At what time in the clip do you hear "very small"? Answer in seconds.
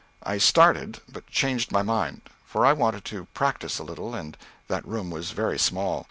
5.29-5.99